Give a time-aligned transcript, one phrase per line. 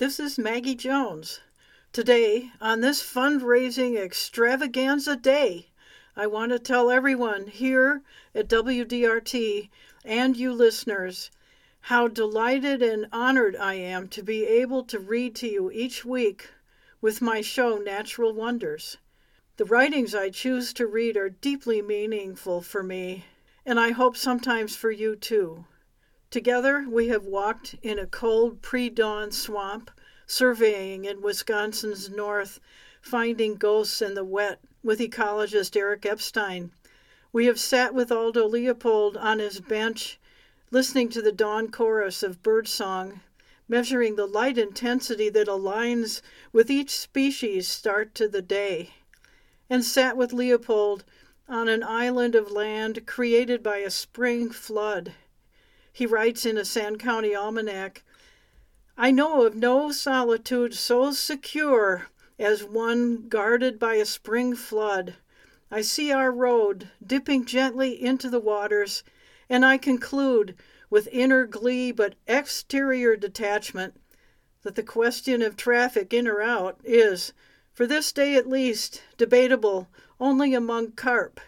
[0.00, 1.40] This is Maggie Jones.
[1.92, 5.66] Today, on this fundraising extravaganza day,
[6.16, 8.00] I want to tell everyone here
[8.34, 9.68] at WDRT
[10.02, 11.30] and you listeners
[11.82, 16.48] how delighted and honored I am to be able to read to you each week
[17.02, 18.96] with my show Natural Wonders.
[19.58, 23.26] The writings I choose to read are deeply meaningful for me,
[23.66, 25.66] and I hope sometimes for you too.
[26.30, 29.90] Together, we have walked in a cold pre dawn swamp,
[30.28, 32.60] surveying in Wisconsin's north,
[33.02, 36.70] finding ghosts in the wet with ecologist Eric Epstein.
[37.32, 40.20] We have sat with Aldo Leopold on his bench,
[40.70, 43.22] listening to the dawn chorus of birdsong,
[43.66, 48.94] measuring the light intensity that aligns with each species' start to the day,
[49.68, 51.04] and sat with Leopold
[51.48, 55.12] on an island of land created by a spring flood
[55.92, 58.02] he writes in a Sand County Almanac
[58.96, 65.16] I know of no solitude so secure as one guarded by a spring flood.
[65.70, 69.02] I see our road dipping gently into the waters,
[69.48, 70.54] and I conclude,
[70.90, 73.94] with inner glee but exterior detachment,
[74.62, 77.32] that the question of traffic in or out is,
[77.72, 79.88] for this day at least, debatable
[80.18, 81.40] only among carp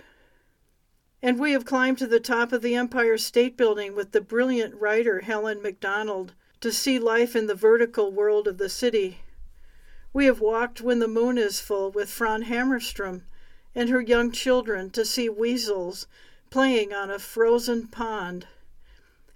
[1.25, 4.75] and we have climbed to the top of the Empire State Building with the brilliant
[4.75, 9.21] writer Helen Macdonald to see life in the vertical world of the city.
[10.13, 13.23] We have walked when the moon is full with Fran Hamerstrom
[13.73, 16.09] and her young children to see weasels
[16.51, 18.49] playing on a frozen pond.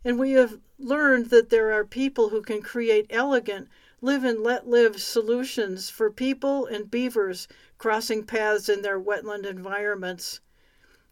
[0.05, 3.69] And we have learned that there are people who can create elegant
[4.01, 7.47] live and let live solutions for people and beavers
[7.79, 10.41] crossing paths in their wetland environments.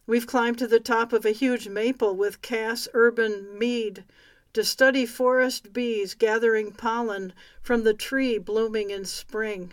[0.07, 4.05] We've climbed to the top of a huge maple with Kass Urban Mead
[4.53, 9.73] to study forest bees gathering pollen from the tree blooming in spring.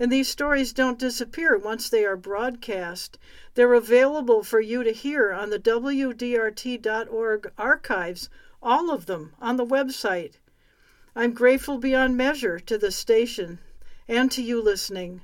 [0.00, 3.18] And these stories don't disappear once they are broadcast.
[3.54, 8.28] They're available for you to hear on the WDRT.org archives,
[8.60, 10.34] all of them on the website.
[11.14, 13.60] I'm grateful beyond measure to the station
[14.08, 15.20] and to you listening.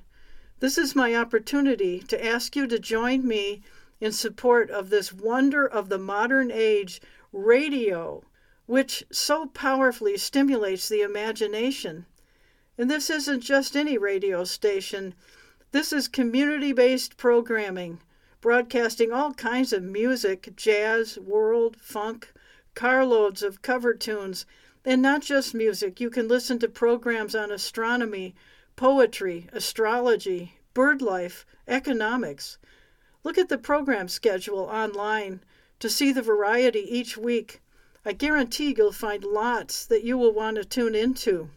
[0.60, 3.62] This is my opportunity to ask you to join me
[4.02, 7.00] in support of this wonder of the modern age,
[7.32, 8.20] radio,
[8.66, 12.04] which so powerfully stimulates the imagination.
[12.76, 15.14] And this isn't just any radio station,
[15.70, 18.00] this is community based programming,
[18.40, 22.32] broadcasting all kinds of music jazz, world, funk,
[22.74, 24.46] carloads of cover tunes,
[24.84, 26.00] and not just music.
[26.00, 28.34] You can listen to programs on astronomy,
[28.74, 32.58] poetry, astrology, bird life, economics.
[33.24, 35.44] Look at the program schedule online
[35.78, 37.60] to see the variety each week.
[38.04, 41.48] I guarantee you'll find lots that you will want to tune into.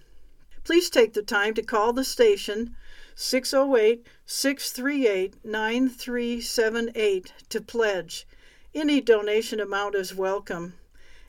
[0.64, 2.76] Please take the time to call the station
[3.16, 8.28] 608 638 9378 to pledge.
[8.76, 10.74] Any donation amount is welcome.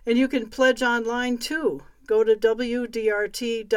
[0.04, 1.82] And you can pledge online too.
[2.06, 3.68] Go to WDRT.org.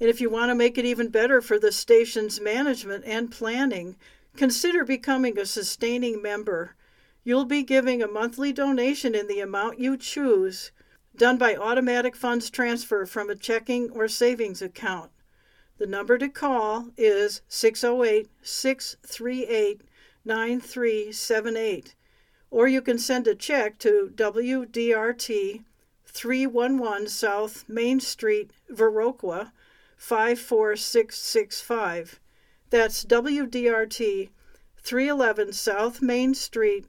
[0.00, 3.96] And if you want to make it even better for the station's management and planning,
[4.36, 6.74] Consider becoming a sustaining member.
[7.22, 10.72] You'll be giving a monthly donation in the amount you choose,
[11.16, 15.12] done by automatic funds transfer from a checking or savings account.
[15.78, 19.82] The number to call is 608 638
[20.24, 21.94] 9378,
[22.50, 25.64] or you can send a check to WDRT
[26.06, 29.52] 311 South Main Street, Viroqua
[29.96, 32.20] 54665.
[32.74, 34.30] That's WDRT
[34.78, 36.86] 311 South Main Street,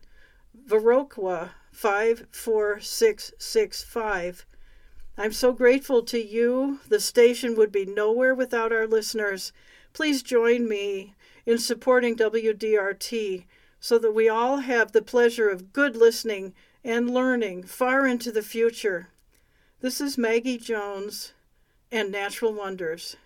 [0.67, 4.47] Viroqua 54665.
[5.15, 6.79] I'm so grateful to you.
[6.89, 9.53] The station would be nowhere without our listeners.
[9.93, 11.13] Please join me
[11.45, 13.45] in supporting WDRT
[13.79, 18.41] so that we all have the pleasure of good listening and learning far into the
[18.41, 19.09] future.
[19.81, 21.33] This is Maggie Jones
[21.91, 23.17] and Natural Wonders.